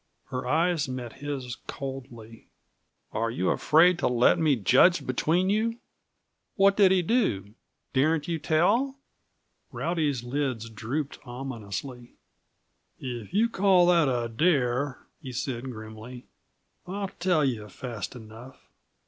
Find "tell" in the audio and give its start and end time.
8.39-8.97, 17.19-17.45